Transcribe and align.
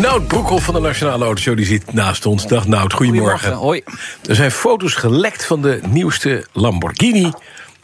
Nout 0.00 0.26
Broekhoff 0.26 0.64
van 0.64 0.74
de 0.74 0.80
Nationale 0.80 1.24
Autoshow 1.24 1.56
die 1.56 1.66
zit 1.66 1.92
naast 1.92 2.26
ons. 2.26 2.46
Dag 2.46 2.66
Nout, 2.66 2.92
goedemorgen. 2.92 3.52
Hoi. 3.52 3.82
Er 4.28 4.34
zijn 4.34 4.50
foto's 4.50 4.94
gelekt 4.94 5.44
van 5.46 5.62
de 5.62 5.80
nieuwste 5.88 6.46
Lamborghini. 6.52 7.30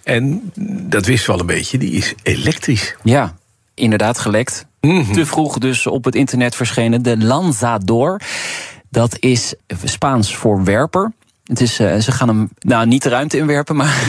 En 0.02 0.52
dat 0.88 1.06
wisten 1.06 1.26
we 1.26 1.32
al 1.32 1.40
een 1.40 1.46
beetje, 1.46 1.78
die 1.78 1.90
is 1.90 2.14
elektrisch. 2.22 2.96
Ja, 3.02 3.34
inderdaad 3.74 4.18
gelekt. 4.18 4.66
Mhm. 4.80 5.12
Te 5.12 5.26
vroeg 5.26 5.58
dus 5.58 5.86
op 5.86 6.04
het 6.04 6.14
internet 6.14 6.54
verschenen. 6.54 7.02
De 7.02 7.18
Lanzador. 7.18 8.20
Dat 8.90 9.16
is 9.18 9.54
Spaans 9.84 10.36
voor 10.36 10.64
werper. 10.64 11.12
Het 11.44 11.60
is, 11.60 11.78
eh, 11.78 11.96
ze 11.96 12.12
gaan 12.12 12.28
hem 12.28 12.50
nou 12.58 12.86
niet 12.86 13.02
de 13.02 13.08
ruimte 13.08 13.36
inwerpen, 13.38 13.76
maar 13.76 14.06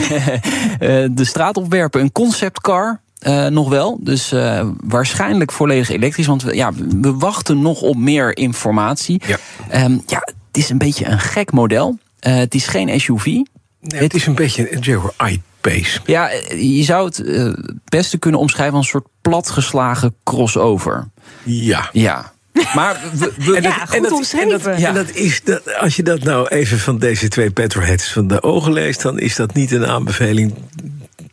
eh, 0.78 1.04
de 1.10 1.24
straat 1.24 1.56
opwerpen. 1.56 2.00
Een 2.00 2.12
conceptcar. 2.12 3.00
Eh, 3.24 3.46
nog 3.46 3.68
wel. 3.68 3.98
Dus 4.00 4.32
eh, 4.32 4.68
waarschijnlijk 4.84 5.52
volledig 5.52 5.88
elektrisch. 5.90 6.26
Want 6.26 6.42
we, 6.42 6.54
ja, 6.54 6.72
we 7.00 7.12
wachten 7.14 7.62
nog 7.62 7.80
op 7.80 7.96
meer 7.96 8.36
informatie. 8.36 9.22
Ja. 9.26 9.36
Ehm, 9.68 9.92
ja, 10.06 10.18
het 10.46 10.56
is 10.62 10.70
een 10.70 10.78
beetje 10.78 11.06
een 11.06 11.20
gek 11.20 11.52
model. 11.52 11.98
Eh, 12.20 12.34
het 12.36 12.54
is 12.54 12.66
geen 12.66 13.00
SUV. 13.00 13.24
Nee, 13.24 13.44
het 13.80 14.14
is 14.14 14.26
een 14.26 14.34
beetje 14.34 14.74
een 14.74 14.80
Jaguar 14.80 15.30
I-Pace. 15.30 16.00
Ja, 16.06 16.30
je 16.58 16.82
zou 16.82 17.04
het 17.06 17.16
het 17.16 17.72
beste 17.84 18.18
kunnen 18.18 18.40
omschrijven 18.40 18.76
als 18.76 18.84
een 18.84 18.90
soort 18.90 19.08
platgeslagen 19.22 20.14
crossover. 20.24 21.08
Ja. 21.42 21.88
Ja. 21.92 22.32
Maar 22.74 23.00
we, 23.12 23.32
we- 23.38 23.56
En 23.56 23.62
dat, 23.62 23.72
goed 23.72 23.94
en 23.96 24.02
dat, 24.02 24.12
omschreven. 24.12 24.52
En 24.52 24.58
dat, 24.70 24.78
Ja. 24.80 24.88
en 24.88 24.94
dat 24.94 25.10
is 25.10 25.42
dat, 25.44 25.74
als 25.76 25.96
je 25.96 26.02
dat 26.02 26.22
nou 26.22 26.48
even 26.48 26.78
van 26.78 26.98
deze 26.98 27.28
twee 27.28 27.50
petrolheads 27.50 28.12
van 28.12 28.26
de 28.26 28.42
ogen 28.42 28.72
leest, 28.72 29.02
dan 29.02 29.18
is 29.18 29.36
dat 29.36 29.54
niet 29.54 29.70
een 29.70 29.86
aanbeveling 29.86 30.54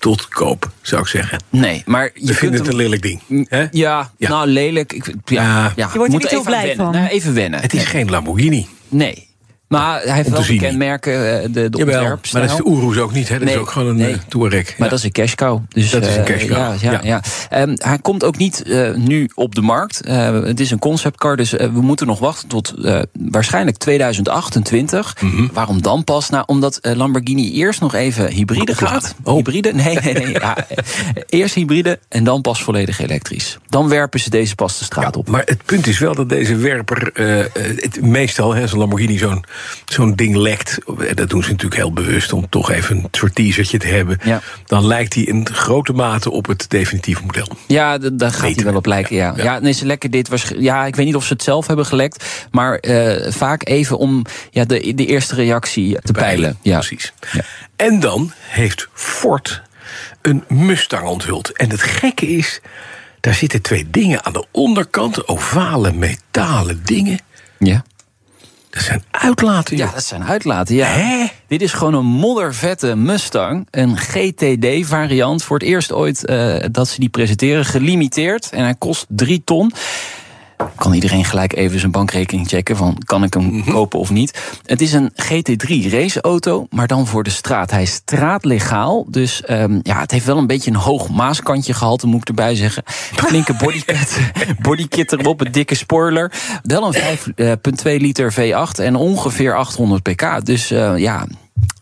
tot 0.02 0.28
koop, 0.28 0.72
zou 0.82 1.02
ik 1.02 1.08
zeggen. 1.08 1.44
nee, 1.50 1.84
maar 1.86 2.12
je 2.14 2.34
vindt 2.34 2.58
het 2.58 2.68
een 2.68 2.76
lelijk 2.76 3.02
ding. 3.02 3.22
Hè? 3.50 3.66
Ja, 3.72 4.12
Ja. 4.18 4.30
nou 4.30 4.48
lelijk. 4.48 4.94
Ik, 4.94 5.06
ja, 5.26 5.42
Ja. 5.44 5.64
ja, 5.64 5.72
Je 5.76 5.84
wordt 5.84 5.94
er 5.94 6.10
moet 6.10 6.22
niet 6.22 6.30
heel 6.30 6.44
blij 6.44 6.68
wennen. 6.68 6.86
van. 6.86 6.94
Nou, 6.96 7.08
even 7.08 7.34
wennen. 7.34 7.60
Het 7.62 7.74
is 7.74 7.86
geen 7.86 8.10
Lamborghini. 8.10 8.68
Nee. 8.90 9.30
Maar 9.72 10.02
hij 10.02 10.16
heeft 10.16 10.30
wel 10.30 10.44
de 10.46 10.56
kenmerken, 10.56 11.42
eh, 11.42 11.44
de, 11.44 11.70
de 11.70 11.78
Jawel, 11.78 12.00
ontwerpstijl. 12.00 12.44
maar 12.46 12.56
dat 12.58 12.66
is 12.68 12.74
de 12.74 12.82
Urus 12.82 12.98
ook 12.98 13.12
niet. 13.14 13.30
Hè? 13.30 13.40
Dat 13.40 13.48
is 13.50 13.56
ook 13.56 13.70
gewoon 13.72 13.88
een 13.88 13.96
nee. 13.96 14.14
eh, 14.14 14.20
Touareg. 14.28 14.78
Maar 14.78 14.90
dat 14.90 14.98
is 14.98 15.04
een 15.06 15.12
cash 15.12 15.34
cow. 15.34 15.60
Dus, 15.70 15.90
Dat 15.90 16.06
is 16.06 16.16
een 16.16 16.26
eh, 16.26 16.36
cash 16.36 16.46
cow, 16.48 16.58
Ja, 16.58 16.76
ja, 16.82 16.92
ja. 16.92 17.00
ja. 17.04 17.22
Ehm, 17.50 17.76
hij 17.78 17.98
komt 18.00 18.24
ook 18.24 18.38
niet 18.38 18.62
eh, 18.64 18.94
nu 18.94 19.30
op 19.36 19.56
de 19.56 19.62
markt. 19.62 20.02
Eh, 20.02 20.44
het 20.44 20.60
is 20.60 20.72
een 20.72 20.80
conceptcar, 20.80 21.38
dus 21.38 21.54
eh, 21.56 21.68
we 21.74 21.82
moeten 21.82 22.08
nog 22.08 22.20
wachten 22.20 22.48
tot 22.48 22.74
eh, 22.84 23.00
waarschijnlijk 23.14 23.78
2028. 23.78 25.16
Mhm. 25.22 25.48
Waarom 25.54 25.82
dan 25.82 26.04
pas? 26.04 26.30
Nou, 26.30 26.44
omdat 26.48 26.78
eh, 26.78 26.96
Lamborghini 26.96 27.52
eerst 27.54 27.82
nog 27.82 27.94
even 27.94 28.32
hybride 28.32 28.76
gaat. 28.76 29.16
Oh. 29.24 29.36
Hybride? 29.36 29.74
Nee, 29.82 29.98
nee, 30.04 30.14
nee. 30.14 30.32
ja, 30.32 30.58
eh, 30.68 30.78
eerst 31.40 31.56
hybride 31.56 32.00
en 32.10 32.24
dan 32.24 32.42
pas 32.42 32.64
volledig 32.64 33.00
elektrisch. 33.00 33.58
Dan 33.70 33.90
werpen 33.90 34.20
ze 34.20 34.30
deze 34.30 34.56
pas 34.56 34.78
de 34.80 34.84
straat 34.84 35.16
op. 35.18 35.30
Maar 35.30 35.44
het 35.46 35.66
punt 35.66 35.88
is 35.88 36.00
wel 36.00 36.16
dat 36.16 36.30
deze 36.30 36.56
werper 36.56 37.10
eh, 37.14 37.40
eh, 37.40 37.46
het, 37.56 38.02
meestal, 38.02 38.54
hè, 38.56 38.68
zo'n 38.68 38.80
Lamborghini, 38.80 39.18
zo'n 39.18 39.44
zo'n 39.86 40.16
ding 40.16 40.36
lekt. 40.36 40.78
Dat 41.14 41.30
doen 41.30 41.44
ze 41.44 41.50
natuurlijk 41.50 41.82
heel 41.82 41.94
bewust 41.94 42.34
om 42.34 42.50
toch 42.50 42.72
even 42.72 42.96
een 42.98 43.08
soort 43.12 43.36
teasertje 43.36 43.78
te 43.78 43.88
hebben. 43.88 44.18
Ja. 44.24 44.42
Dan 44.66 44.86
lijkt 44.88 45.14
hij 45.14 45.24
in 45.24 45.48
grote 45.52 45.94
mate 45.94 46.32
op 46.32 46.48
het 46.48 46.66
definitieve 46.70 47.22
model. 47.26 47.48
Ja, 47.68 47.98
daar 47.98 48.32
gaat 48.32 48.56
hij 48.56 48.64
wel 48.64 48.72
we. 48.72 48.78
op 48.78 48.86
lijken. 48.86 49.16
Ja, 49.16 49.34
Ja. 49.36 49.44
ja. 49.44 49.60
nee, 49.60 49.72
ze 49.74 49.86
lekken 49.86 50.12
dit. 50.12 50.28
waarsch- 50.30 50.52
Ja, 50.58 50.86
ik 50.86 50.96
weet 50.96 51.06
niet 51.06 51.16
of 51.16 51.26
ze 51.26 51.34
het 51.34 51.44
zelf 51.44 51.68
hebben 51.68 51.86
gelekt. 51.86 52.26
Maar 52.52 52.76
eh, 52.76 53.32
vaak 53.32 53.68
even 53.68 53.98
om 53.98 54.26
ja, 54.52 54.66
de, 54.66 54.94
de 54.96 55.06
eerste 55.06 55.36
reactie 55.36 55.98
te 56.02 56.12
peilen. 56.12 56.58
Ja. 56.62 56.78
Precies. 56.78 57.14
Ja. 57.32 57.42
En 57.76 58.00
dan 58.00 58.32
heeft 58.38 58.88
Ford 58.94 59.62
een 60.22 60.44
Mustang 60.48 61.08
onthuld. 61.08 61.58
En 61.58 61.70
het 61.70 61.82
gekke 61.82 62.28
is, 62.28 62.60
daar 63.20 63.34
zitten 63.34 63.62
twee 63.62 63.88
dingen 63.92 64.26
aan 64.26 64.34
de 64.34 64.46
onderkant. 64.52 65.28
Ovale 65.28 65.92
metalen 65.94 66.82
dingen. 66.86 67.20
ja. 67.60 67.84
Dat 68.72 68.84
zijn 68.84 69.04
uitlaten, 69.12 69.78
joh. 69.78 69.88
Ja, 69.88 69.94
dat 69.94 70.04
zijn 70.04 70.24
uitlaten. 70.24 70.76
Ja. 70.76 70.88
Hè? 70.88 71.26
Dit 71.48 71.62
is 71.62 71.74
gewoon 71.74 71.94
een 71.94 72.06
moddervette 72.06 72.96
Mustang. 72.96 73.68
Een 73.72 73.98
GTD-variant. 73.98 75.44
Voor 75.44 75.58
het 75.58 75.68
eerst 75.68 75.92
ooit 75.92 76.26
eh, 76.26 76.56
dat 76.72 76.88
ze 76.88 77.00
die 77.00 77.10
presenteren. 77.10 77.66
Gelimiteerd. 77.66 78.50
En 78.50 78.64
hij 78.64 78.76
kost 78.76 79.06
3 79.10 79.42
ton. 79.44 79.72
Kan 80.76 80.94
iedereen 80.94 81.26
gelijk 81.26 81.56
even 81.56 81.80
zijn 81.80 81.92
bankrekening 81.92 82.48
checken 82.48 82.76
van 82.76 82.98
kan 83.06 83.24
ik 83.24 83.34
hem 83.34 83.44
Mhm. 83.46 83.72
kopen 83.72 84.00
of 84.00 84.10
niet. 84.10 84.40
Het 84.66 84.82
is 84.82 84.94
een 84.94 85.12
GT3 85.16 85.90
raceauto, 85.90 86.66
maar 86.70 86.88
dan 86.88 87.08
voor 87.08 87.24
de 87.24 87.30
straat. 87.30 87.72
Hij 87.72 87.82
is 87.82 87.92
straatlegaal, 87.94 89.06
dus 89.10 89.42
ehm, 89.44 89.80
ja, 89.84 90.00
het 90.00 90.12
heeft 90.12 90.26
wel 90.26 90.38
een 90.38 90.48
beetje 90.48 90.72
een 90.72 90.78
hoog 90.78 91.10
maaskantje 91.10 91.74
gehalte, 91.74 92.08
moet 92.08 92.22
ik 92.22 92.28
erbij 92.28 92.56
zeggen. 92.56 92.84
Flinke 93.14 93.54
bodykit, 93.54 94.20
bodykit 94.62 95.12
erop, 95.12 95.42
een 95.42 95.52
dikke 95.52 95.76
spoiler. 95.76 96.32
Wel 96.64 96.88
een 96.88 96.94
5,2 96.94 98.00
liter 98.00 98.34
V8 98.34 98.80
en 98.80 98.96
ongeveer 98.96 99.56
800 99.56 100.04
pk. 100.04 100.46
Dus 100.46 100.72
eh, 100.72 100.98
ja, 100.98 101.26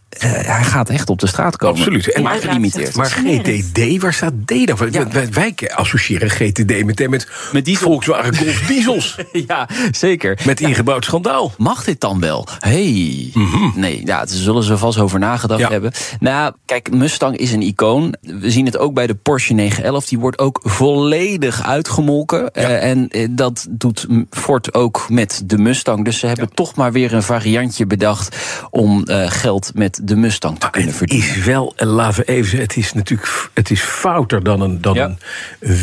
eh, 0.09 0.31
hij 0.31 0.63
gaat 0.63 0.89
echt 0.89 1.09
op 1.09 1.19
de 1.19 1.27
straat 1.27 1.55
komen. 1.57 1.77
Absoluut. 1.77 2.11
En 2.11 2.21
maar 2.21 2.31
maar- 2.33 2.41
gelimiteerd. 2.41 2.95
Maar 2.95 3.05
GTD, 3.09 4.01
waar 4.01 4.13
staat 4.13 4.33
D 4.45 4.67
dan 4.67 4.77
voor? 4.77 4.91
Ja. 4.91 5.07
Wij, 5.07 5.29
wij 5.31 5.53
associëren 5.73 6.29
GTD 6.29 6.85
meteen 6.85 7.09
met, 7.09 7.27
Met 7.51 7.65
diesel. 7.65 7.87
Volkswagen 7.87 8.35
Golf 8.37 8.59
diesels. 8.67 9.17
ja, 9.47 9.67
zeker. 9.91 10.39
met 10.45 10.61
ingebouwd 10.61 11.05
schandaal. 11.05 11.53
Mag 11.57 11.83
dit 11.83 12.01
dan 12.01 12.19
wel? 12.19 12.47
Hey. 12.59 13.31
Nee, 13.75 13.99
ja, 13.99 14.17
daar 14.17 14.27
zullen 14.27 14.63
ze 14.63 14.77
vast 14.77 14.97
over 14.97 15.19
nagedacht 15.19 15.59
Ja. 15.59 15.69
hebben. 15.69 15.91
Nou, 16.19 16.53
kijk, 16.65 16.91
Mustang 16.91 17.37
is 17.37 17.51
een 17.51 17.61
icoon. 17.61 18.15
We 18.21 18.51
zien 18.51 18.65
het 18.65 18.77
ook 18.77 18.93
bij 18.93 19.07
de 19.07 19.15
Porsche 19.15 19.53
911. 19.53 20.05
Die 20.05 20.19
wordt 20.19 20.39
ook 20.39 20.59
volledig 20.63 21.63
uitgemolken. 21.63 22.51
Eh, 22.53 22.89
en 22.89 23.07
eh, 23.09 23.27
dat 23.31 23.67
doet 23.69 24.07
Ford 24.29 24.73
ook 24.73 25.05
met 25.09 25.41
de 25.45 25.57
Mustang. 25.57 26.05
Dus 26.05 26.19
ze 26.19 26.27
hebben 26.27 26.49
toch 26.53 26.75
maar 26.75 26.91
weer 26.91 27.13
een 27.13 27.23
variantje 27.23 27.85
bedacht... 27.85 28.35
om 28.69 29.03
eh, 29.03 29.25
geld 29.31 29.71
met 29.75 29.99
de 30.09 30.15
Mustang 30.15 30.59
te 30.59 30.69
kunnen 30.69 30.89
Het 30.89 30.97
verdienen. 30.97 31.29
is 31.29 31.43
wel, 31.43 31.73
en 31.75 31.87
laten 31.87 32.19
we 32.19 32.31
even 32.31 32.43
zeggen, 32.49 32.67
het 32.67 32.77
is 32.77 32.93
natuurlijk 32.93 33.49
het 33.53 33.69
is 33.71 33.81
fouter 33.81 34.43
dan 34.43 34.61
een, 34.61 34.81
dan 34.81 34.93
Ja. 34.95 35.03
een 35.05 35.17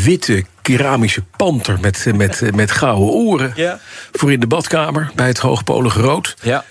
witte 0.03 0.45
keramische 0.61 1.23
panter 1.37 1.79
met, 1.79 2.05
met, 2.15 2.55
met 2.55 2.71
gouden 2.71 3.07
oren. 3.13 3.51
Ja. 3.55 3.79
Voor 4.11 4.31
in 4.31 4.39
de 4.39 4.47
badkamer 4.47 5.11
bij 5.15 5.27
het 5.27 5.37
hoogpolige 5.39 6.01
rood. 6.01 6.35
Ja. 6.41 6.63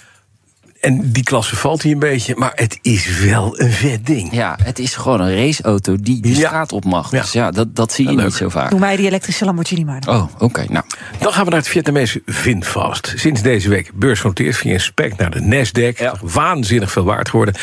En 0.87 1.13
die 1.13 1.23
klasse 1.23 1.57
valt 1.57 1.83
hij 1.83 1.93
een 1.93 1.99
beetje, 1.99 2.35
maar 2.37 2.53
het 2.55 2.79
is 2.83 3.19
wel 3.19 3.61
een 3.61 3.71
vet 3.73 4.07
ding. 4.07 4.29
ja, 4.33 4.57
het 4.63 4.79
is 4.79 4.95
gewoon 4.95 5.21
een 5.21 5.35
raceauto 5.37 5.97
die 6.01 6.21
de 6.23 6.29
Ja. 6.29 6.35
straat 6.35 6.73
op 6.73 6.85
mag. 6.85 7.11
Ja. 7.11 7.21
Dus 7.21 7.33
ja, 7.33 7.51
dat, 7.51 7.77
dat 7.77 7.93
zie 7.93 8.09
je 8.09 8.17
Ja, 8.17 8.23
niet 8.25 8.35
zo 8.35 8.49
vaak. 8.49 8.71
Doe 8.71 8.79
mij 8.79 8.97
die 8.97 9.07
elektrische 9.07 9.45
Lamborghini 9.45 9.85
maar. 9.85 10.01
dan. 10.01 10.17
Oh, 10.17 10.29
oké. 10.39 10.65
nou, 10.69 10.85
Dan 11.19 11.33
gaan 11.33 11.45
we 11.45 11.51
naar 11.51 11.59
het 11.59 11.69
Vietnamese 11.69 12.23
Vinfast. 12.27 13.13
Sinds 13.17 13.43
deze 13.43 13.69
week 13.69 13.91
beursgenoteerd 13.95 14.57
via 14.57 14.73
een 14.75 14.81
spec 14.81 15.17
naar 15.17 15.31
de 15.31 15.41
Nasdaq. 15.41 15.99
Ja. 15.99 16.15
Waanzinnig 16.23 16.91
veel 16.93 17.05
waard 17.05 17.29
geworden. 17.29 17.55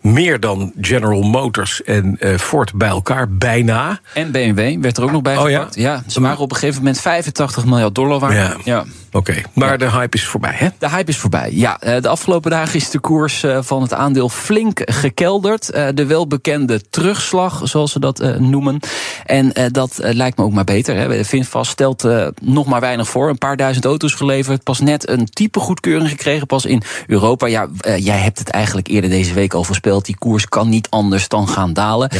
Meer 0.00 0.40
dan 0.40 0.72
General 0.80 1.22
Motors 1.22 1.82
en 1.82 2.16
eh, 2.18 2.38
Ford 2.38 2.74
bij 2.74 2.88
elkaar, 2.88 3.30
bijna. 3.32 4.00
En 4.14 4.30
BMW 4.30 4.82
werd 4.82 4.96
er 4.96 5.02
ook 5.02 5.10
nog 5.12 5.22
bij 5.22 5.36
Oh 5.36 5.42
gepakt. 5.44 5.74
ja? 5.74 6.02
ze 6.06 6.20
waren 6.20 6.38
op 6.38 6.50
een 6.50 6.56
gegeven 6.56 6.78
moment 6.78 7.00
85 7.00 7.64
miljard 7.64 7.94
dollar 7.94 8.18
waard. 8.18 8.34
Ja. 8.34 8.56
Ja. 8.64 8.84
Oké, 9.12 9.34
maar 9.54 9.78
de 9.78 9.90
hype 9.90 10.16
is 10.16 10.24
voorbij, 10.26 10.52
hè? 10.54 10.68
De 10.78 10.88
hype 10.90 11.10
is 11.10 11.16
voorbij. 11.18 11.50
Ja, 11.52 11.80
eh, 11.80 12.02
de 12.02 12.08
afgelopen 12.08 12.50
dagen 12.50 12.74
is 12.74 12.90
de 12.90 12.98
koers 12.98 13.42
eh, 13.42 13.58
van 13.62 13.82
het 13.82 13.94
aandeel 13.94 14.28
flink 14.28 14.80
gekelderd. 14.84 15.66
De 15.94 16.06
welbekende 16.06 16.80
terugslag, 16.90 17.60
zoals 17.64 17.92
ze 17.92 18.00
dat 18.00 18.38
noemen. 18.38 18.80
En 19.26 19.52
dat 19.72 19.98
lijkt 20.02 20.36
me 20.38 20.44
ook 20.44 20.52
maar 20.52 20.64
beter. 20.64 20.96
hè. 20.96 21.24
Vinfast 21.24 21.70
stelt 21.70 22.08
nog 22.42 22.66
maar 22.66 22.80
weinig 22.80 23.08
voor. 23.08 23.28
Een 23.28 23.38
paar 23.38 23.56
duizend 23.56 23.84
auto's 23.84 24.14
geleverd. 24.14 24.62
Pas 24.62 24.80
net 24.80 25.08
een 25.08 25.24
type 25.26 25.60
goedkeuring 25.60 26.08
gekregen. 26.08 26.46
Pas 26.46 26.64
in 26.64 26.82
Europa. 27.06 27.46
Ja, 27.46 27.68
jij 27.96 28.18
hebt 28.18 28.38
het 28.38 28.48
eigenlijk 28.48 28.88
eerder 28.88 29.10
deze 29.10 29.34
week 29.34 29.54
al 29.54 29.64
voorspeld. 29.64 29.89
Die 29.98 30.18
koers 30.18 30.48
kan 30.48 30.68
niet 30.68 30.90
anders 30.90 31.28
dan 31.28 31.48
gaan 31.48 31.72
dalen. 31.72 32.10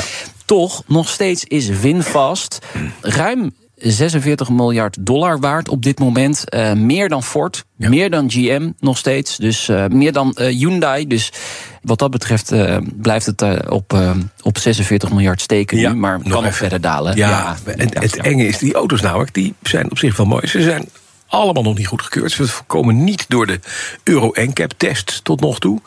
Toch, 0.45 0.83
nog 0.87 1.09
steeds 1.09 1.45
is 1.45 1.69
Winfast 1.69 2.59
ruim 3.01 3.53
46 3.81 4.51
miljard 4.51 4.97
dollar 5.01 5.41
waard 5.41 5.69
op 5.69 5.83
dit 5.83 5.99
moment. 5.99 6.49
Eh, 6.49 6.73
meer 6.73 7.09
dan 7.09 7.23
Ford, 7.23 7.65
meer 7.77 8.11
dan 8.11 8.31
GM 8.31 8.71
nog 8.79 8.99
steeds. 8.99 9.37
Dus 9.37 9.69
eh, 9.69 9.87
meer 9.87 10.13
dan 10.13 10.33
eh, 10.33 10.47
Hyundai. 10.47 11.07
Dus 11.07 11.33
wat 11.83 11.99
dat 11.99 12.11
betreft 12.11 12.53
blijft 12.97 13.27
het 13.27 13.69
op, 13.69 13.99
op 14.43 14.59
46 14.59 15.11
miljard 15.11 15.41
steken 15.41 15.79
Ja, 15.79 15.93
nu. 15.93 15.99
Maar 15.99 16.19
nog 16.19 16.33
kan 16.33 16.43
nog 16.43 16.57
verder 16.57 16.81
dalen. 16.81 17.17
Ja, 17.17 17.57
en 17.65 17.99
het 18.01 18.17
enge 18.17 18.47
is, 18.47 18.59
die 18.59 18.75
auto's 18.75 19.01
namelijk, 19.01 19.35
die 19.35 19.55
zijn 19.63 19.91
op 19.91 19.99
zich 19.99 20.17
wel 20.17 20.27
mooi. 20.27 20.47
Ze 20.47 20.63
zijn 20.63 20.89
allemaal 21.31 21.63
nog 21.63 21.77
niet 21.77 21.87
goedgekeurd. 21.87 22.33
Ze 22.33 22.47
komen 22.67 23.05
niet 23.05 23.25
door 23.29 23.47
de 23.47 23.61
Euro 24.03 24.31
NCAP-test 24.33 25.25
tot 25.25 25.41
nog 25.41 25.59
toe. 25.59 25.81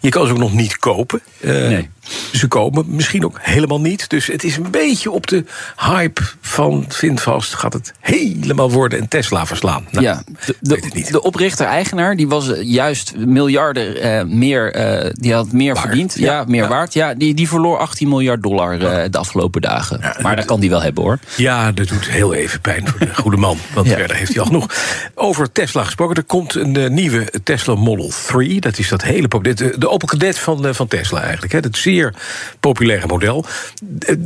Je 0.00 0.08
kan 0.08 0.26
ze 0.26 0.32
ook 0.32 0.38
nog 0.38 0.52
niet 0.52 0.76
kopen. 0.76 1.22
Uh, 1.40 1.50
nee. 1.68 1.90
Ze 2.32 2.48
komen 2.48 2.84
misschien 2.88 3.24
ook 3.24 3.38
helemaal 3.40 3.80
niet. 3.80 4.08
Dus 4.08 4.26
het 4.26 4.44
is 4.44 4.56
een 4.56 4.70
beetje 4.70 5.10
op 5.10 5.26
de 5.26 5.44
hype 5.76 6.22
van 6.40 6.84
Vindvast. 6.88 7.54
Gaat 7.54 7.72
het 7.72 7.92
helemaal 8.00 8.70
worden 8.70 8.98
en 8.98 9.08
Tesla 9.08 9.46
verslaan? 9.46 9.86
Nou, 9.90 10.04
ja, 10.04 10.22
de, 10.44 10.56
de, 10.60 11.06
de 11.10 11.22
oprichter-eigenaar 11.22 12.16
die 12.16 12.28
was 12.28 12.50
juist 12.60 13.16
miljarden 13.16 14.06
uh, 14.06 14.36
meer. 14.36 14.76
Uh, 15.04 15.10
die 15.12 15.34
had 15.34 15.52
meer 15.52 15.76
verdiend. 15.76 16.14
Ja, 16.18 16.44
meer 16.46 16.68
waard. 16.68 16.94
Ja, 16.94 17.14
die, 17.14 17.34
die 17.34 17.48
verloor 17.48 17.78
18 17.78 18.08
miljard 18.08 18.42
dollar 18.42 18.74
uh, 18.74 18.80
de 19.10 19.18
afgelopen 19.18 19.60
dagen. 19.60 20.00
maar 20.22 20.36
dat 20.36 20.44
kan 20.44 20.60
die 20.60 20.70
wel 20.70 20.82
hebben 20.82 21.02
hoor. 21.02 21.18
Ja, 21.36 21.72
dat 21.72 21.88
doet 21.88 22.08
heel 22.08 22.34
even 22.34 22.60
pijn 22.60 22.88
voor 22.88 22.98
de 22.98 23.14
goede 23.14 23.36
man. 23.36 23.58
Want 23.74 23.88
verder 23.88 24.16
heeft 24.16 24.32
hij 24.32 24.40
al 24.40 24.46
genoeg. 24.46 24.66
Over 25.14 25.52
Tesla 25.52 25.84
gesproken. 25.84 26.16
Er 26.16 26.24
komt 26.24 26.54
een 26.54 26.94
nieuwe 26.94 27.32
Tesla 27.42 27.74
Model 27.74 28.12
3. 28.26 28.60
Dat 28.60 28.78
is 28.78 28.88
dat 28.88 29.02
hele. 29.02 29.28
De, 29.28 29.74
de 29.78 29.88
Opel 29.88 30.08
Kadett 30.08 30.38
van, 30.38 30.74
van 30.74 30.88
Tesla 30.88 31.22
eigenlijk. 31.22 31.52
Hè. 31.52 31.60
Dat 31.60 31.76
zie 31.76 31.97
zeer 31.98 32.14
populaire 32.60 33.06
model. 33.06 33.44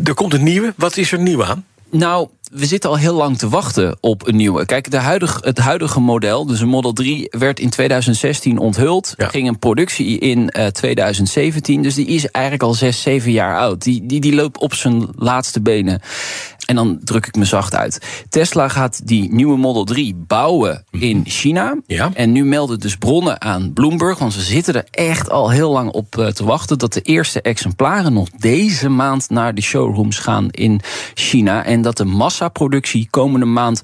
Er 0.04 0.14
komt 0.14 0.34
een 0.34 0.42
nieuwe. 0.42 0.72
Wat 0.76 0.96
is 0.96 1.12
er 1.12 1.18
nieuw 1.18 1.44
aan? 1.44 1.64
Nou, 1.90 2.28
we 2.52 2.66
zitten 2.66 2.90
al 2.90 2.98
heel 2.98 3.14
lang 3.14 3.38
te 3.38 3.48
wachten 3.48 3.96
op 4.00 4.26
een 4.26 4.36
nieuwe. 4.36 4.66
Kijk, 4.66 4.90
de 4.90 4.96
huidige, 4.96 5.38
het 5.44 5.58
huidige 5.58 6.00
model, 6.00 6.46
dus 6.46 6.60
een 6.60 6.68
Model 6.68 6.92
3, 6.92 7.26
werd 7.30 7.60
in 7.60 7.70
2016 7.70 8.58
onthuld. 8.58 9.14
Ging 9.16 9.48
een 9.48 9.58
productie 9.58 10.18
in 10.18 10.38
uh, 10.38 10.66
eh, 10.66 10.72
2017. 10.72 11.82
Dus 11.82 11.94
die 11.94 12.06
is 12.06 12.26
eigenlijk 12.30 12.64
al 12.64 12.74
6, 12.74 13.02
7 13.02 13.32
jaar 13.32 13.58
oud. 13.58 13.82
Die, 13.82 14.06
die, 14.06 14.20
die 14.20 14.34
loopt 14.34 14.58
op 14.58 14.74
zijn 14.74 15.08
laatste 15.16 15.60
benen. 15.60 16.00
En 16.72 16.78
dan 16.78 16.98
druk 17.04 17.26
ik 17.26 17.36
me 17.36 17.44
zacht 17.44 17.74
uit. 17.74 18.24
Tesla 18.28 18.68
gaat 18.68 19.06
die 19.06 19.32
nieuwe 19.32 19.56
Model 19.56 19.84
3 19.84 20.14
bouwen 20.14 20.84
in 20.90 21.22
China. 21.24 21.76
Ja. 21.86 22.10
En 22.14 22.32
nu 22.32 22.44
melden 22.44 22.80
dus 22.80 22.96
bronnen 22.96 23.40
aan 23.40 23.72
Bloomberg, 23.72 24.18
want 24.18 24.32
ze 24.32 24.40
zitten 24.40 24.74
er 24.74 24.84
echt 24.90 25.30
al 25.30 25.50
heel 25.50 25.70
lang 25.70 25.90
op 25.90 26.18
eh, 26.18 26.26
te 26.26 26.44
wachten, 26.44 26.78
dat 26.78 26.92
de 26.92 27.00
eerste 27.00 27.42
exemplaren 27.42 28.12
nog 28.12 28.28
deze 28.30 28.88
maand 28.88 29.30
naar 29.30 29.54
de 29.54 29.62
showrooms 29.62 30.18
gaan 30.18 30.50
in 30.50 30.80
China. 31.14 31.64
En 31.64 31.82
dat 31.82 31.96
de 31.96 32.04
massaproductie 32.04 33.08
komende 33.10 33.46
maand 33.46 33.82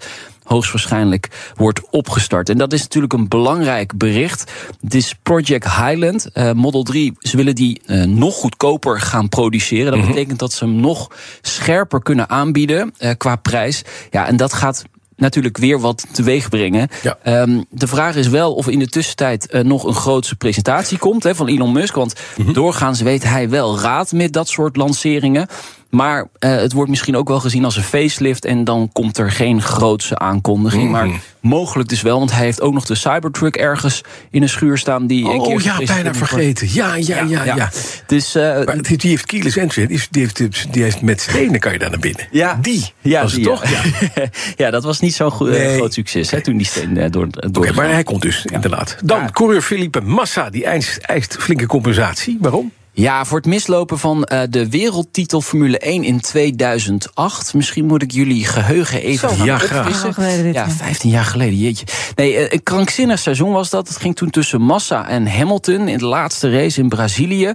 hoogstwaarschijnlijk 0.49 1.53
wordt 1.57 1.81
opgestart. 1.91 2.49
En 2.49 2.59
dat 2.59 2.73
is 2.73 2.83
natuurlijk 2.83 3.13
een 3.13 3.29
belangrijk 3.29 3.97
bericht. 3.97 4.53
Het 4.81 4.95
is 4.95 5.15
Project 5.23 5.65
Highland, 5.65 6.29
uh, 6.35 6.53
Model 6.53 6.83
3. 6.83 7.17
Ze 7.19 7.37
willen 7.37 7.55
die 7.55 7.81
uh, 7.87 8.05
nog 8.05 8.35
goedkoper 8.35 9.01
gaan 9.01 9.29
produceren. 9.29 9.91
Dat 9.91 10.01
mhm. 10.01 10.09
betekent 10.09 10.39
dat 10.39 10.53
ze 10.53 10.65
hem 10.65 10.75
nog 10.75 11.11
scherper 11.43 12.03
kunnen 12.03 12.29
aanbieden 12.29 12.95
uh, 12.99 13.11
qua 13.17 13.37
prijs. 13.37 13.83
Ja, 14.11 14.27
en 14.27 14.37
dat 14.37 14.53
gaat 14.53 14.85
natuurlijk 15.19 15.57
weer 15.57 15.81
wat 15.81 16.07
teweeg 16.13 16.49
brengen. 16.49 16.89
Ja. 17.03 17.43
Um, 17.43 17.65
de 17.71 17.87
vraag 17.87 18.17
is 18.17 18.29
wel 18.29 18.55
of 18.55 18.69
in 18.69 18.79
de 18.79 18.89
tussentijd 18.89 19.49
uh, 19.51 19.63
nog 19.63 19.85
een 19.85 19.95
grootse 19.95 20.37
presentatie 20.37 20.99
komt 20.99 21.23
hè, 21.23 21.35
van 21.35 21.49
Elon 21.49 21.73
Musk. 21.73 21.95
Want 21.95 22.15
mm 22.37 22.47
doorgaans 22.53 23.01
weet 23.01 23.25
hij 23.25 23.49
wel 23.49 23.81
raad 23.81 24.13
met 24.13 24.33
dat 24.33 24.49
soort 24.49 24.77
lanceringen. 24.77 25.47
Maar 25.89 26.21
uh, 26.21 26.57
het 26.57 26.73
wordt 26.73 26.91
misschien 26.91 27.17
ook 27.17 27.29
wel 27.29 27.41
gezien 27.41 27.65
als 27.65 27.77
een 27.77 27.83
facelift. 27.83 28.45
En 28.45 28.65
dan 28.65 28.91
komt 28.93 29.19
er 29.19 29.31
geen 29.31 29.63
grootse 29.63 30.19
aankondiging. 30.19 30.85
Mm. 30.85 30.91
Maar 30.91 31.09
mogelijk 31.41 31.89
dus 31.89 32.03
wel. 32.03 32.19
Want 32.19 32.33
hij 32.33 32.45
heeft 32.45 32.61
ook 32.61 32.73
nog 32.73 32.85
de 32.85 32.95
Cybertruck 32.95 33.57
ergens 33.57 34.01
in 34.31 34.43
een 34.43 34.49
schuur 34.49 34.79
staan. 34.79 35.07
Die 35.07 35.27
oh 35.27 35.35
een 35.35 35.43
keer 35.43 35.63
ja, 35.63 35.95
bijna 35.95 36.15
vergeten. 36.15 36.69
Ja, 36.73 36.95
ja, 36.95 37.23
ja, 37.23 37.45
ja. 37.45 37.55
ja. 37.57 37.71
Dus, 38.07 38.37
uh, 38.37 38.43
maar 38.43 38.83
die 38.83 38.99
heeft 39.01 39.27
keyless 39.27 39.57
entry. 39.57 39.87
Die 39.87 40.01
heeft, 40.11 40.73
die 40.73 40.83
heeft 40.83 41.03
met 41.03 41.21
stenen 41.21 41.61
kan 41.61 41.73
je 41.73 41.79
daar 41.79 41.91
naar 41.91 41.99
binnen. 41.99 42.29
Ja. 42.31 42.59
Die 42.63 42.93
ja, 43.01 43.23
was 43.23 43.33
die, 43.33 43.51
het 43.51 43.61
toch? 43.61 43.71
Ja. 43.71 43.83
ja, 44.65 44.71
dat 44.71 44.83
was 44.83 45.01
niet 45.01 45.15
zo'n 45.15 45.33
nee. 45.41 45.77
groot 45.77 45.93
succes 45.93 46.31
hè, 46.31 46.41
toen 46.41 46.57
die 46.57 46.67
steen 46.67 46.95
door, 47.11 47.29
door 47.31 47.65
okay, 47.65 47.75
Maar 47.75 47.91
hij 47.91 48.03
komt 48.03 48.23
dus, 48.23 48.45
inderdaad. 48.45 48.97
Dan 49.05 49.31
coureur 49.31 49.63
Felipe 49.63 50.01
Massa. 50.01 50.51
Die 50.51 50.65
eist, 50.65 50.97
eist 50.97 51.37
flinke 51.39 51.67
compensatie. 51.67 52.39
Waarom? 52.41 52.73
Ja, 52.99 53.25
voor 53.25 53.37
het 53.37 53.47
mislopen 53.47 53.99
van 53.99 54.29
uh, 54.33 54.41
de 54.51 54.69
wereldtitel 54.69 55.41
Formule 55.41 55.79
1 55.79 56.05
in 56.05 56.21
2008. 56.21 57.55
Misschien 57.55 57.87
moet 57.87 58.03
ik 58.03 58.11
jullie 58.11 58.45
geheugen 58.45 59.03
even 59.03 59.37
Zo, 59.37 59.45
ja, 59.45 59.59
graag. 59.59 60.17
Ja, 60.53 60.71
15 60.71 61.11
jaar 61.11 61.25
geleden, 61.25 61.59
jeetje. 61.59 61.87
Nee, 62.15 62.35
uh, 62.35 62.47
een 62.49 62.63
krankzinnig 62.63 63.19
seizoen 63.19 63.53
was 63.53 63.71
dat. 63.71 63.89
Het 63.89 63.97
ging 63.97 64.17
toen 64.17 64.31
tussen 64.31 64.61
Massa 64.61 65.09
en 65.09 65.27
Hamilton 65.37 65.89
in 65.89 65.99
de 65.99 66.07
laatste 66.07 66.51
race 66.51 66.81
in 66.81 66.89
Brazilië. 66.89 67.53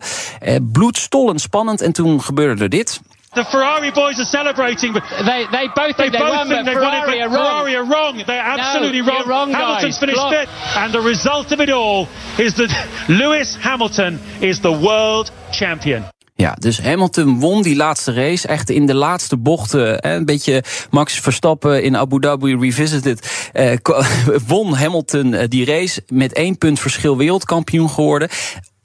Uh, 0.47 0.55
bloedstollend 0.71 1.41
spannend 1.41 1.81
en 1.81 1.91
toen 1.91 2.21
gebeurde 2.21 2.63
er 2.63 2.69
dit. 2.69 3.01
The 3.35 3.43
Ferrari 3.43 3.91
boys 3.91 4.19
are 4.19 4.25
celebrating. 4.25 4.93
But 4.93 5.03
they, 5.25 5.45
they 5.51 5.67
both 5.67 5.97
think 5.97 5.97
they, 5.97 6.09
they 6.09 6.19
both 6.19 6.37
won, 6.37 6.47
think 6.47 6.65
they've 6.65 6.75
Ferrari, 6.75 7.07
won 7.07 7.17
it, 7.17 7.29
but 7.29 7.37
Ferrari 7.37 7.75
are 7.75 7.85
wrong. 7.85 8.23
They're 8.25 8.39
absolutely 8.39 9.01
no, 9.01 9.07
wrong. 9.07 9.27
wrong. 9.27 9.51
Hamilton's 9.51 9.83
guys. 9.83 9.99
finished 9.99 10.17
Block. 10.17 10.33
fifth, 10.33 10.77
and 10.77 10.93
the 10.93 11.01
result 11.01 11.51
of 11.51 11.59
it 11.59 11.69
all 11.69 12.07
is 12.37 12.53
that 12.55 12.71
Lewis 13.09 13.55
Hamilton 13.55 14.19
is 14.41 14.59
the 14.61 14.71
world 14.71 15.31
champion. 15.51 16.05
Ja, 16.35 16.55
dus 16.59 16.79
Hamilton 16.79 17.39
won 17.39 17.61
die 17.61 17.75
laatste 17.75 18.13
race. 18.13 18.47
Echt 18.47 18.69
in 18.69 18.85
de 18.85 18.95
laatste 18.95 19.37
bochten. 19.37 20.07
Een 20.07 20.25
beetje 20.25 20.63
Max 20.89 21.19
Verstappen 21.19 21.83
in 21.83 21.97
Abu 21.97 22.19
Dhabi 22.19 22.55
Revisited. 22.55 23.49
Eh, 23.53 23.77
won 24.47 24.73
Hamilton 24.73 25.33
eh, 25.33 25.47
die 25.47 25.65
race. 25.65 26.03
Met 26.07 26.33
één 26.33 26.57
punt 26.57 26.79
verschil 26.79 27.17
wereldkampioen 27.17 27.89
geworden. 27.89 28.29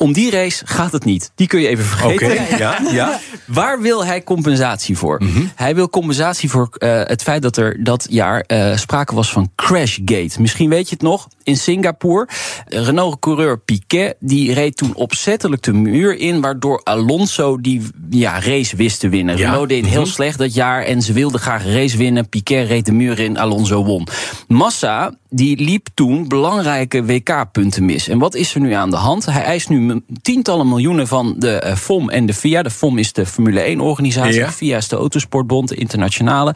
Om 0.01 0.13
die 0.13 0.31
race 0.31 0.67
gaat 0.67 0.93
het 0.93 1.05
niet. 1.05 1.31
Die 1.35 1.47
kun 1.47 1.61
je 1.61 1.69
even 1.69 1.85
vergeten. 1.85 2.27
Okay, 2.27 2.59
ja, 2.59 2.79
ja. 2.93 3.21
Waar 3.47 3.81
wil 3.81 4.05
hij 4.05 4.23
compensatie 4.23 4.99
voor? 4.99 5.23
Mm 5.23 5.33
-hmm. 5.33 5.51
Hij 5.55 5.75
wil 5.75 5.89
compensatie 5.91 6.51
voor 6.51 6.69
uh, 6.79 7.01
het 7.05 7.23
feit 7.23 7.43
dat 7.43 7.57
er 7.57 7.85
dat 7.85 8.07
jaar 8.11 8.45
uh, 8.47 8.77
sprake 8.77 9.15
was 9.15 9.33
van 9.33 9.51
Crashgate. 9.57 10.41
Misschien 10.41 10.69
weet 10.69 10.89
je 10.89 10.95
het 10.95 11.03
nog. 11.03 11.29
In 11.43 11.57
Singapore. 11.57 12.29
Renault-coureur 12.67 13.59
Piquet 13.59 14.17
die 14.21 14.53
reed 14.53 14.77
toen 14.77 14.95
opzettelijk 14.95 15.63
de 15.63 15.73
muur 15.73 16.17
in. 16.17 16.41
Waardoor 16.41 16.81
Alonso 16.85 17.61
die 17.61 17.83
ja, 18.11 18.41
race 18.41 18.77
wist 18.77 19.01
te 19.01 19.09
winnen. 19.09 19.37
Ja. 19.37 19.45
Renault 19.51 19.69
deed 19.69 19.85
heel 19.85 19.99
mm 19.99 20.03
-hmm. 20.03 20.13
slecht 20.13 20.39
dat 20.39 20.55
jaar. 20.55 20.83
En 20.83 21.03
ze 21.03 21.13
wilden 21.13 21.41
graag 21.41 21.65
een 21.65 21.73
race 21.73 21.97
winnen. 21.97 22.29
Piquet 22.29 22.69
reed 22.69 22.87
de 22.87 22.93
muur 22.93 23.19
in. 23.19 23.39
Alonso 23.39 23.85
won. 23.85 24.07
Massa 24.49 25.13
die 25.31 25.61
liep 25.61 25.89
toen 25.95 26.29
belangrijke 26.29 27.05
WK-punten 27.05 27.85
mis. 27.85 28.09
En 28.09 28.19
wat 28.19 28.35
is 28.35 28.55
er 28.55 28.61
nu 28.61 28.73
aan 28.73 28.91
de 28.91 28.97
hand? 28.97 29.27
Hij 29.27 29.43
eist 29.43 29.69
nu 29.69 29.88
tientallen 30.23 30.69
miljoenen 30.69 31.07
van 31.07 31.35
de 31.39 31.63
uh, 31.67 31.75
FOM 31.75 32.11
en 32.11 32.27
de 32.27 32.35
FIA. 32.35 32.63
De 32.63 32.71
FOM 32.71 32.99
is 32.99 33.13
de 33.13 33.27
Formule 33.27 33.77
1-organisatie, 33.77 34.35
ja. 34.35 34.47
de 34.47 34.53
FIA 34.53 34.77
is 34.77 34.89
de 34.89 34.97
Autosportbond, 34.97 35.69
de 35.69 35.75
internationale. 35.75 36.55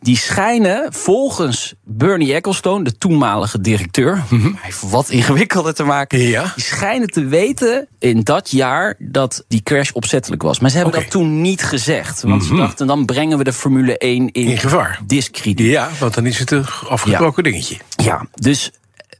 Die 0.00 0.16
schijnen 0.16 0.92
volgens 0.92 1.74
Bernie 1.84 2.34
Ecclestone, 2.34 2.84
de 2.84 2.98
toenmalige 2.98 3.60
directeur, 3.60 4.24
hij 4.28 4.52
heeft 4.60 4.90
wat 4.90 5.10
ingewikkelder 5.10 5.74
te 5.74 5.84
maken. 5.84 6.18
Ja. 6.18 6.52
Die 6.54 6.64
schijnen 6.64 7.08
te 7.08 7.24
weten 7.24 7.88
in 7.98 8.20
dat 8.22 8.50
jaar 8.50 8.94
dat 8.98 9.44
die 9.48 9.62
crash 9.62 9.90
opzettelijk 9.90 10.42
was. 10.42 10.60
Maar 10.60 10.70
ze 10.70 10.76
hebben 10.76 10.94
okay. 10.94 11.06
dat 11.06 11.18
toen 11.20 11.40
niet 11.40 11.62
gezegd. 11.62 12.22
Want 12.22 12.42
mm 12.42 12.48
-hmm. 12.48 12.56
ze 12.56 12.62
dachten, 12.62 12.86
dan 12.86 13.04
brengen 13.04 13.38
we 13.38 13.44
de 13.44 13.52
Formule 13.52 13.98
1 13.98 14.32
in, 14.32 14.44
in 14.44 14.58
gevaar. 14.58 15.00
Discrediet. 15.06 15.70
Ja, 15.70 15.88
want 15.98 16.14
dan 16.14 16.26
is 16.26 16.38
het 16.38 16.50
een 16.50 16.66
afgesproken 16.88 17.44
ja. 17.44 17.50
dingetje. 17.50 17.76
Ja, 17.96 18.26
dus 18.34 18.72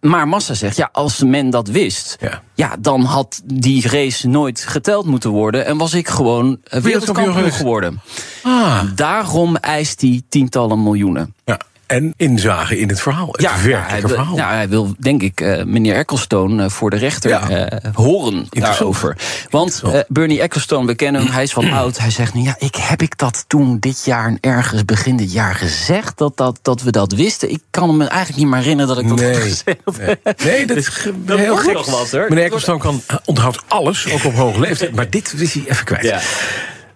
maar 0.08 0.28
Massa 0.28 0.54
zegt, 0.54 0.76
ja, 0.76 0.88
als 0.92 1.22
men 1.22 1.50
dat 1.50 1.68
wist, 1.68 2.16
ja. 2.20 2.42
ja. 2.54 2.76
dan 2.78 3.02
had 3.02 3.42
die 3.44 3.88
race 3.88 4.28
nooit 4.28 4.60
geteld 4.60 5.06
moeten 5.06 5.30
worden. 5.30 5.66
En 5.66 5.76
was 5.78 5.94
ik 5.94 6.08
gewoon 6.08 6.58
wereldkampioen 6.62 7.52
geworden. 7.52 8.00
Ah. 8.42 8.82
Daarom 8.94 9.56
eist 9.56 10.00
hij 10.00 10.22
tientallen 10.28 10.82
miljoenen. 10.82 11.34
Ja. 11.44 11.60
En 11.87 12.14
inzagen 12.16 12.78
in 12.78 12.88
het 12.88 13.00
verhaal, 13.00 13.28
het 13.31 13.40
ja, 13.40 13.62
werkelijke 13.62 14.09
verhaal. 14.09 14.37
Ja, 14.37 14.50
hij 14.50 14.69
wil, 14.69 14.95
denk 14.99 15.23
ik, 15.23 15.40
uh, 15.40 15.62
meneer 15.62 15.95
Ecclestone 15.95 16.64
uh, 16.64 16.71
voor 16.71 16.90
de 16.90 16.97
rechter 16.97 17.31
ja. 17.31 17.71
uh, 17.73 17.95
horen 17.95 18.47
daarover. 18.49 19.16
Want 19.50 19.83
Bernie 20.09 20.40
Ecclestone, 20.40 20.87
we 20.87 20.95
kennen 20.95 21.23
hem, 21.23 21.31
hij 21.31 21.43
is 21.43 21.52
van 21.52 21.73
oud. 21.81 21.99
Hij 21.99 22.11
zegt 22.11 22.35
nu, 22.35 22.43
ja, 22.43 22.57
ik, 22.59 22.75
heb 22.75 23.02
ik 23.02 23.19
dat 23.19 23.45
toen 23.47 23.78
dit 23.78 24.05
jaar, 24.05 24.37
ergens 24.40 24.85
begin 24.85 25.16
dit 25.16 25.33
jaar 25.33 25.55
gezegd, 25.55 26.19
dat, 26.19 26.37
dat, 26.37 26.59
dat 26.62 26.83
we 26.83 26.90
dat 26.90 27.12
wisten? 27.12 27.50
Ik 27.50 27.62
kan 27.71 27.97
me 27.97 28.07
eigenlijk 28.07 28.38
niet 28.38 28.49
meer 28.49 28.61
herinneren 28.61 28.95
dat 28.95 29.05
ik 29.05 29.09
dat 29.09 29.19
nee. 29.19 29.33
heb 29.33 29.43
gezegd. 29.43 29.99
Nee, 29.99 30.16
nee 30.45 30.66
dat 30.66 30.76
is 30.76 31.09
dat 31.16 31.38
heel 31.38 31.57
gek. 31.57 31.73
Nog 31.73 31.90
wat, 31.90 32.11
hoor. 32.11 32.26
Meneer 32.28 32.45
Ecclestone 32.45 32.78
kan, 32.78 33.02
onthoudt 33.25 33.62
alles, 33.69 34.12
ook 34.12 34.25
op 34.25 34.35
hoge 34.35 34.61
leeftijd. 34.61 34.95
Maar 34.95 35.11
dit 35.11 35.33
wist 35.33 35.55
hij 35.55 35.64
even 35.69 35.85
kwijt. 35.85 36.05
Ja. 36.05 36.21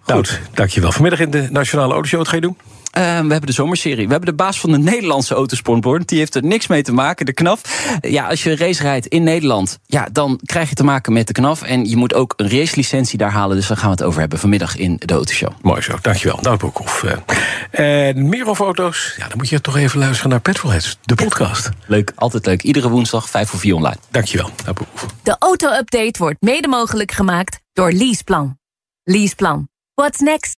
Goed, 0.05 0.39
dankjewel. 0.53 0.91
Vanmiddag 0.91 1.19
in 1.19 1.31
de 1.31 1.47
Nationale 1.51 1.93
Autoshow, 1.93 2.19
wat 2.19 2.27
ga 2.27 2.35
je 2.35 2.41
doen? 2.41 2.57
Uh, 2.97 3.03
we 3.03 3.31
hebben 3.31 3.45
de 3.45 3.51
zomerserie. 3.51 4.05
We 4.05 4.11
hebben 4.11 4.29
de 4.29 4.35
baas 4.35 4.59
van 4.59 4.71
de 4.71 4.77
Nederlandse 4.77 5.33
autosportbord. 5.33 6.07
Die 6.07 6.17
heeft 6.17 6.35
er 6.35 6.43
niks 6.43 6.67
mee 6.67 6.81
te 6.81 6.93
maken, 6.93 7.25
de 7.25 7.33
knaf. 7.33 7.61
Ja, 8.01 8.27
als 8.27 8.43
je 8.43 8.51
een 8.51 8.57
race 8.57 8.81
rijdt 8.81 9.07
in 9.07 9.23
Nederland, 9.23 9.79
ja, 9.85 10.07
dan 10.11 10.39
krijg 10.45 10.69
je 10.69 10.75
te 10.75 10.83
maken 10.83 11.13
met 11.13 11.27
de 11.27 11.33
knaf. 11.33 11.61
En 11.61 11.89
je 11.89 11.95
moet 11.95 12.13
ook 12.13 12.33
een 12.37 12.49
racelicentie 12.49 13.17
daar 13.17 13.31
halen. 13.31 13.55
Dus 13.55 13.67
daar 13.67 13.77
gaan 13.77 13.89
we 13.89 13.95
het 13.95 14.03
over 14.03 14.19
hebben 14.19 14.39
vanmiddag 14.39 14.77
in 14.77 14.95
de 15.05 15.13
Autoshow. 15.13 15.51
Mooi 15.61 15.81
zo, 15.81 15.97
dankjewel. 16.01 16.39
Nou, 16.41 16.57
Broekhoff. 16.57 17.03
Uh, 17.03 18.07
en 18.07 18.29
meer 18.29 18.47
over 18.47 18.65
auto's? 18.65 19.13
Ja, 19.17 19.27
dan 19.27 19.37
moet 19.37 19.49
je 19.49 19.61
toch 19.61 19.77
even 19.77 19.99
luisteren 19.99 20.29
naar 20.29 20.39
Petrolheads, 20.39 20.97
de 21.01 21.15
podcast. 21.15 21.69
Leuk, 21.85 22.11
altijd 22.15 22.45
leuk. 22.45 22.63
Iedere 22.63 22.89
woensdag 22.89 23.29
5 23.29 23.49
voor 23.49 23.59
4 23.59 23.75
online. 23.75 23.97
Dankjewel. 24.09 24.49
Nou, 24.65 24.77
de 25.23 25.35
auto-update 25.39 26.15
wordt 26.17 26.41
mede 26.41 26.67
mogelijk 26.67 27.11
gemaakt 27.11 27.59
door 27.73 27.91
Leaseplan. 27.91 28.57
Leaseplan. 29.03 29.69
What's 29.93 30.19
next? 30.19 30.60